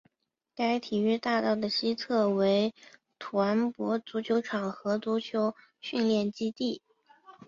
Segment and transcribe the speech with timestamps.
[0.55, 2.73] 该体育大道的西侧为
[3.19, 6.81] 团泊足球场和足球训练基地。